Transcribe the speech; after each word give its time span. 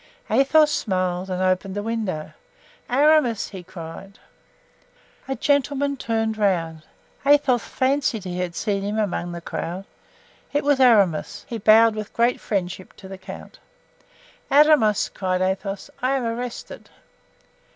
Athos 0.31 0.71
smiled 0.71 1.29
and 1.29 1.43
opened 1.43 1.75
the 1.75 1.83
window. 1.83 2.31
"Aramis!" 2.89 3.49
he 3.49 3.61
cried. 3.61 4.17
A 5.27 5.35
gentleman 5.35 5.95
turned 5.95 6.39
around. 6.39 6.81
Athos 7.23 7.61
fancied 7.61 8.23
he 8.23 8.39
had 8.39 8.55
seen 8.55 8.81
him 8.81 8.97
among 8.97 9.31
the 9.31 9.41
crowd. 9.41 9.85
It 10.53 10.63
was 10.63 10.79
Aramis. 10.79 11.45
He 11.47 11.59
bowed 11.59 11.93
with 11.93 12.13
great 12.13 12.39
friendship 12.39 12.93
to 12.93 13.07
the 13.07 13.19
count. 13.19 13.59
"Aramis," 14.49 15.07
cried 15.09 15.39
Athos, 15.41 15.91
"I 16.01 16.15
am 16.15 16.23
arrested." 16.25 16.89